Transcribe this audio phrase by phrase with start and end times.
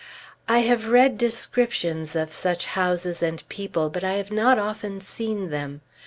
[0.49, 5.51] I have read descriptions of such houses and people, but I have not often seen
[5.51, 5.81] them.